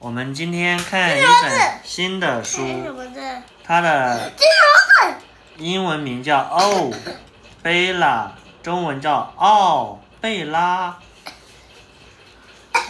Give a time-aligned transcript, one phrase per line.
[0.00, 2.62] 我们今天看一本新的书，
[3.64, 4.30] 它的
[5.56, 6.92] 英文名叫《哦，
[7.64, 8.32] 贝拉》，
[8.64, 10.96] 中文叫《奥，贝拉》。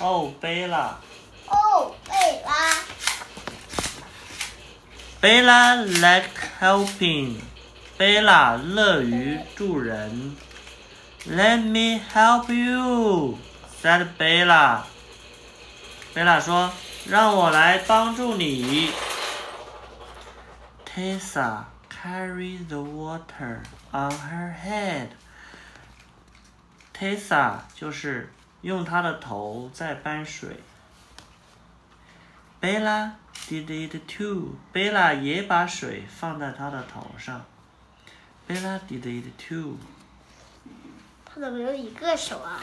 [0.02, 0.98] 哦，贝拉。
[1.46, 2.52] 哦，贝拉。
[5.18, 6.28] 贝拉 like
[6.60, 7.36] helping，
[7.96, 10.36] 贝拉乐于助人。
[11.26, 14.84] Let me help you，said 贝拉。
[16.12, 16.70] 贝拉说。
[17.08, 18.90] 让我来帮助你。
[20.84, 23.62] Tessa carried the water
[23.92, 25.08] on her head.
[26.92, 28.30] Tessa 就是
[28.60, 30.60] 用她的头在搬水。
[32.60, 33.12] Bella
[33.48, 34.56] did it too.
[34.74, 37.46] Bella 也把水放在她的头上。
[38.46, 39.78] Bella did it too.
[41.24, 42.60] 她怎么有一个手啊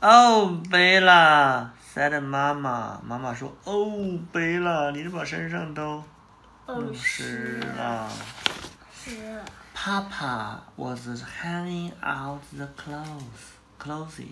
[0.00, 1.68] ？Oh, Bella.
[1.95, 6.03] said 妈妈，妈妈说：“哦，贝拉，你把身上都
[6.67, 8.09] 弄湿了。”
[8.93, 9.43] 湿了。
[9.73, 14.27] Papa was hanging out the clothes, clothes.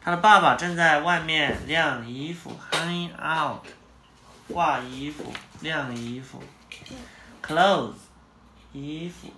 [0.00, 3.66] 他的爸爸正在外面晾衣服，hanging out，
[4.48, 6.42] 挂衣服，晾衣服。
[7.42, 7.94] Clothes，
[8.72, 9.28] 衣服。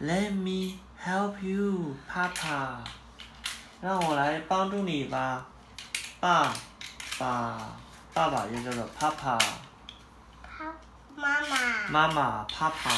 [0.00, 2.78] Let me help you, Papa.
[3.80, 5.46] 让我来帮助你吧。
[6.19, 6.51] 爸
[7.19, 7.57] 爸，
[8.11, 9.39] 爸爸也叫做 Papa。
[11.15, 11.87] 妈妈。
[11.89, 12.89] 妈妈，Papa。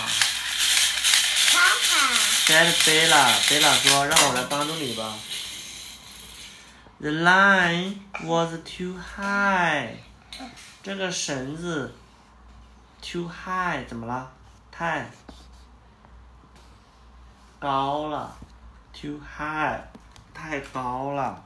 [1.52, 2.16] Papa。
[2.48, 5.14] Said Bella，Bella 说：“让我来帮助你吧。”
[7.02, 9.98] The line was too high。
[10.82, 11.94] 这个绳子
[13.02, 14.32] too high 怎么了？
[14.72, 15.12] 太
[17.60, 18.34] 高了
[18.94, 19.82] ，too high，
[20.34, 21.44] 太高了。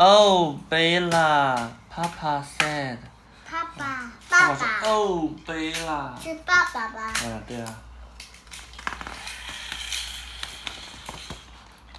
[0.00, 2.98] Oh, Bella, Papa said.
[3.50, 4.80] 爸爸，爸爸。
[4.88, 6.14] Oh, Bella.
[6.22, 7.12] 是爸爸吧？
[7.24, 7.74] 嗯，对啊。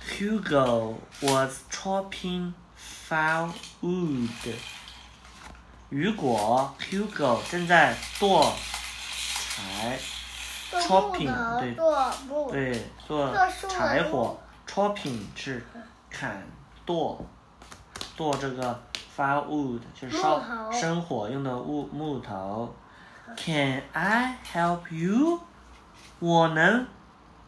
[0.08, 2.54] Hugo was chopping
[3.10, 4.56] firewood.
[5.90, 8.54] 雨果，Hugo 正在剁
[9.50, 10.00] 柴。
[10.72, 11.76] chopping 对，
[12.50, 13.36] 对，做
[13.68, 14.40] 柴火。
[14.66, 15.68] chopping 是
[16.10, 16.42] 砍
[16.86, 17.26] 剁。
[18.20, 18.78] 做这个
[19.16, 22.76] firewood 就是烧生火用的木木头。
[23.38, 25.40] Can I help you？
[26.20, 26.86] 我能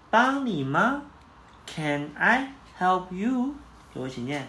[0.09, 1.01] 帮你吗
[1.67, 3.53] ？Can I help you？
[3.93, 4.47] 给我一起念。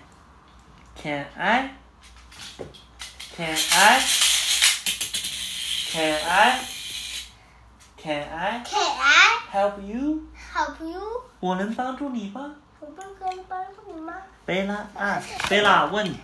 [0.95, 11.25] Can I？Can I？Can I？Can I？Can I help you？Help you？
[11.41, 12.55] 我能帮助你吗？
[12.79, 14.15] 我不可以帮助你吗？
[14.45, 16.15] 贝拉 ask，贝拉问。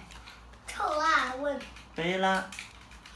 [0.66, 1.58] 臭辣问。
[1.94, 2.44] 贝拉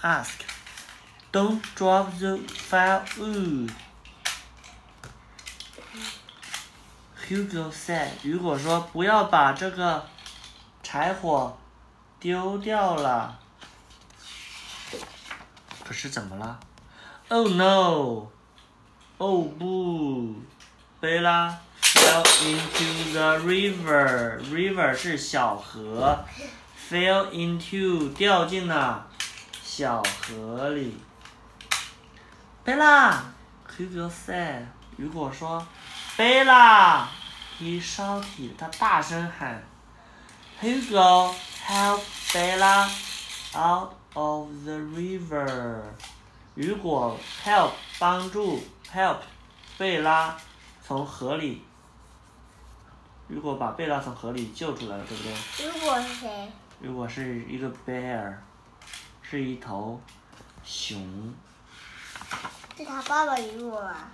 [0.01, 2.39] ask，Don't drop the
[2.71, 3.71] firewood。
[7.29, 10.07] Hugo said，如果说不要把这个
[10.83, 11.59] 柴火
[12.21, 13.39] 丢掉了。
[15.85, 16.61] 可是怎么了
[17.29, 18.29] ？Oh no！
[19.19, 20.35] 哦不，
[21.01, 21.59] 贝拉。
[21.95, 24.41] Fell into the river.
[24.51, 26.25] River 是小河。
[26.91, 29.07] Fell into 掉进了
[29.63, 31.01] 小河里。
[32.65, 33.25] 贝拉
[33.69, 34.65] ，Hugo said，
[34.97, 35.67] 雨果说，
[36.17, 37.09] 贝拉
[37.59, 39.65] ，he shouted，他大声喊
[40.61, 41.35] ，Hugo
[41.67, 42.01] help
[42.33, 42.89] Bella
[43.55, 45.83] out of the river。
[46.55, 48.63] 雨果 help 帮助
[48.95, 49.19] help
[49.79, 50.37] 贝拉
[50.87, 51.65] 从河里。
[53.29, 55.33] 如果把贝拉从河里救出来了，对不对？
[55.67, 56.53] 如果是谁？
[56.81, 58.35] 如果是一个 bear，
[59.23, 60.01] 是一头
[60.65, 61.35] 熊。
[62.77, 64.11] 是他爸爸雨果啊？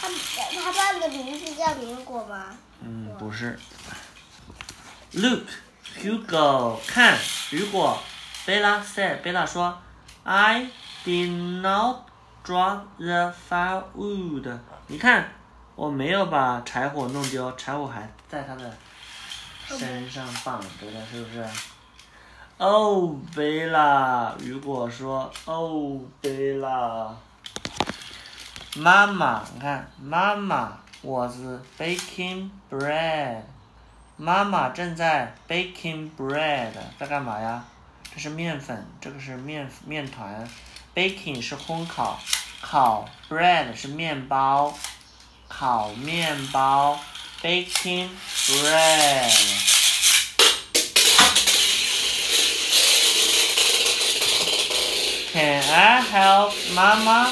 [0.00, 2.46] 他他爸爸的名字叫苹果吗？
[2.80, 3.58] 嗯，不是。
[5.12, 5.42] Look,
[5.98, 7.18] Hugo，看，
[7.50, 7.98] 如果。
[8.46, 9.80] Bella said，贝拉说
[10.22, 10.68] ，I
[11.04, 12.02] did not
[12.44, 14.58] drop the firewood。
[14.86, 15.32] 你看。
[15.76, 18.72] 我没有把柴火弄丢，柴火还在他的
[19.66, 21.44] 身上绑着呢，是不是？
[22.58, 27.12] 哦，贝拉，如果说哦，贝拉，
[28.76, 31.34] 妈妈，你看，妈妈，was
[31.76, 33.40] baking bread，
[34.16, 37.64] 妈妈正在 baking bread，在干嘛呀？
[38.14, 40.48] 这是面粉，这个是面面团
[40.94, 42.16] ，baking 是烘烤，
[42.62, 44.72] 烤 bread 是面包。
[45.56, 46.98] 烤面包
[47.40, 48.08] ，baking
[48.48, 49.30] bread。
[55.32, 57.28] Can I help 妈妈？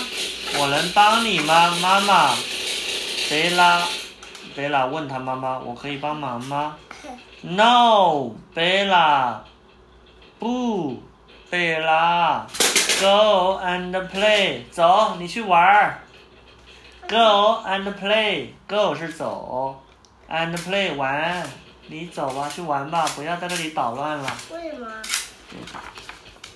[0.56, 2.36] 我能帮你吗，妈妈？
[3.28, 3.82] 贝拉，
[4.54, 6.76] 贝拉问他妈妈：“我可以帮忙吗
[7.40, 9.42] ？”No，贝拉，
[10.38, 11.02] 不，
[11.50, 12.46] 贝拉
[13.00, 15.98] ，Go and play，走，你去玩儿。
[17.12, 19.78] Go and play，Go 是走
[20.30, 21.46] ，and play 玩，
[21.88, 24.34] 你走吧，去玩吧，不要在这里捣乱了。
[24.50, 24.90] 为什么？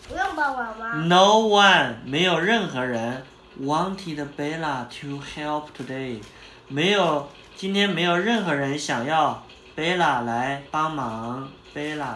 [0.08, 3.22] 不用帮忙吗？No one，没有任何人
[3.60, 6.22] wanted Bella to help today，
[6.68, 9.44] 没有，今天没有任何人想要
[9.76, 12.14] Bella 来帮忙 Bella，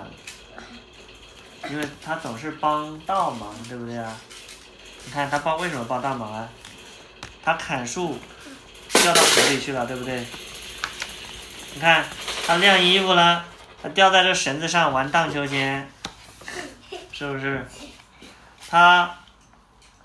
[1.69, 4.17] 因为他总是帮倒忙，对不对啊？
[5.05, 6.49] 你看他帮为什么帮倒忙啊？
[7.43, 8.19] 他砍树
[8.93, 10.25] 掉到河里去了，对不对？
[11.75, 12.05] 你看
[12.47, 13.45] 他晾衣服了，
[13.83, 15.91] 他吊在这绳子上玩荡秋千，
[17.13, 17.67] 是不是？
[18.69, 19.19] 他，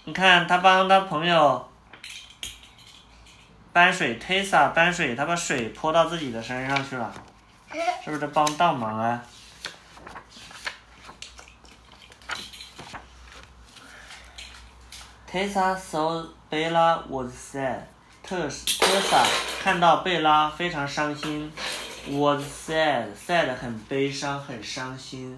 [0.03, 1.69] 你看他帮他朋友
[3.73, 7.13] 搬水，Tessa 搬水，他把水泼到自己的身上去了，
[8.03, 9.21] 是不是帮倒忙啊
[15.29, 17.81] ？Tessa saw Bella was sad.
[18.23, 19.25] 特 Tessa
[19.61, 21.51] 看到贝拉非常伤心
[22.09, 25.37] ，was sad sad 很悲伤很伤心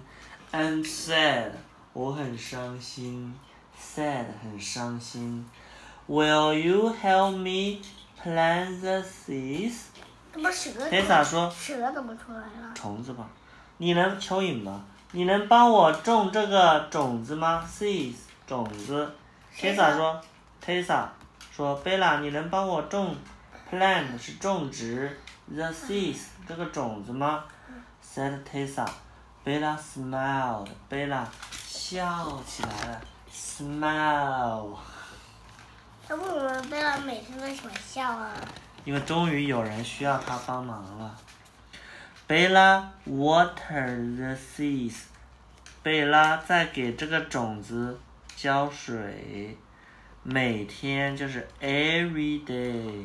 [0.52, 1.50] I'm sad
[1.92, 3.34] 我很伤心
[3.78, 5.46] ，sad 很伤心。
[6.08, 7.82] Will you help me
[8.22, 9.74] plant the seeds？
[10.32, 12.72] 怎么蛇？Tessa 说蛇怎么出来了？
[12.74, 13.28] 虫子吧，
[13.76, 14.84] 你能蚯蚓吗？
[15.12, 18.14] 你能帮我种这个种子吗？seeds
[18.46, 19.10] 种子。
[19.56, 20.20] Tessa 说
[20.64, 21.06] ，Tessa
[21.54, 23.16] 说，贝拉，你能帮我种
[23.70, 25.16] plant 是种植
[25.46, 27.44] the seeds 这个种子吗
[28.04, 28.88] ？said Tessa。
[29.44, 33.00] 贝拉 smiled，贝拉笑起来了
[33.32, 34.76] ，smile。
[36.06, 38.30] 那为什么贝拉每天都喜欢笑啊？
[38.84, 41.16] 因为终于有人需要他帮忙了。
[42.26, 45.04] 贝拉 water the seeds，
[45.82, 47.98] 贝拉在给这个种子
[48.40, 49.58] 浇水，
[50.22, 53.04] 每天就是 every day。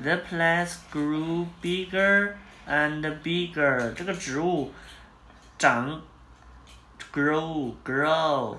[0.00, 2.34] The plants grew bigger
[2.68, 4.72] and bigger，这个植物
[5.58, 6.00] 长
[7.12, 8.56] grow grow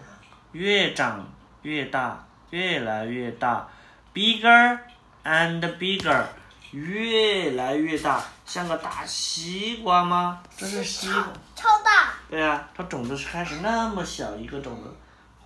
[0.51, 1.31] 越长
[1.61, 3.69] 越大，越来越大
[4.13, 4.77] ，bigger
[5.23, 6.25] and bigger，
[6.71, 10.43] 越来越大，像个大西瓜吗？
[10.57, 11.31] 这是西瓜。
[11.55, 12.11] 超大。
[12.29, 14.93] 对啊，它种子是开始那么小一个种子，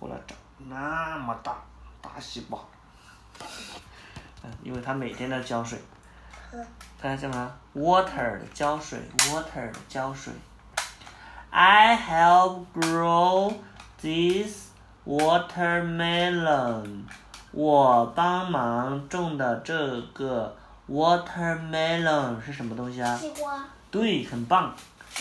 [0.00, 0.36] 后来长
[0.68, 1.54] 那么大，
[2.00, 2.58] 大西瓜。
[4.42, 5.78] 嗯，因为它每天都浇水。
[7.00, 10.32] 看看什么？water 的浇水，water 的浇水。
[11.50, 13.52] I help grow
[14.00, 14.68] this
[15.06, 17.04] watermelon。
[17.52, 20.56] 我帮忙种的这个
[20.88, 23.16] watermelon 是什么东西啊？
[23.16, 23.64] 西瓜。
[23.90, 24.74] 对，很棒。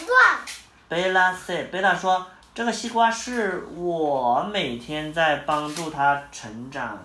[0.07, 0.39] 乱。
[0.87, 2.25] 贝拉 said，贝拉说，
[2.59, 6.99] 这个西瓜是我每天在帮助它成长。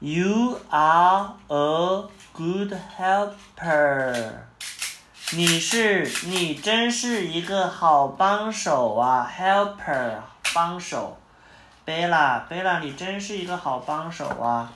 [0.00, 2.04] You are a
[2.34, 4.32] good helper。
[5.30, 10.16] 你是，你真是一个好帮手啊，helper，
[10.54, 11.16] 帮手。
[11.86, 14.70] 贝拉，贝拉，你真是一个好帮手啊。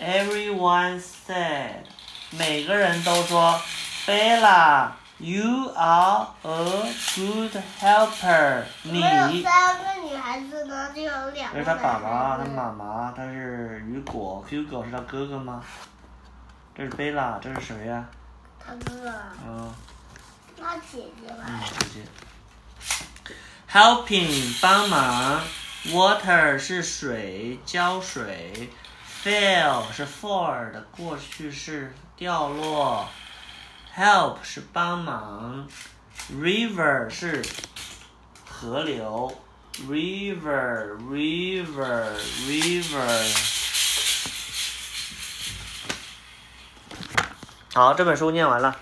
[0.00, 1.84] Everyone said，
[2.30, 3.60] 每个人都说，
[4.04, 8.64] 贝拉，You are a good helper。
[8.82, 9.00] 你。
[9.00, 12.44] 没有三个女孩子呢，就有两个这是他爸爸，他。
[12.50, 15.62] 妈妈，他是雨果，Hugo 是他哥哥吗？
[16.74, 18.04] 这是贝拉，这是谁呀、
[18.58, 19.12] 他哥哥，
[19.46, 19.74] 嗯，
[20.60, 21.44] 他姐姐吧。
[21.46, 22.06] 嗯，姐姐。
[23.70, 25.40] Helping 帮忙
[25.86, 28.70] ，water 是水，浇水
[29.22, 33.06] ，fell 是 fall 的过去式，掉落
[33.96, 35.68] ，help 是帮忙
[36.32, 37.44] ，river 是
[38.48, 39.36] 河流
[39.88, 42.06] ，river river
[42.46, 43.62] river。
[47.74, 48.76] 好，这本书念完了。